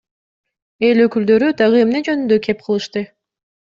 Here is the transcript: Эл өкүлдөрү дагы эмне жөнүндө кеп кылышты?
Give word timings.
Эл 0.87 1.03
өкүлдөрү 1.03 1.51
дагы 1.61 1.83
эмне 1.85 2.03
жөнүндө 2.11 2.41
кеп 2.49 2.67
кылышты? 2.69 3.05